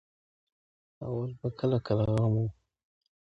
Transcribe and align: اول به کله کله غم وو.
اول 1.05 1.29
به 1.39 1.47
کله 1.59 1.77
کله 1.87 2.03
غم 2.15 2.31
وو. 2.35 2.45